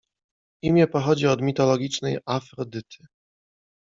[0.63, 3.07] Imię pochodzi od mitologicznej Afrodyty.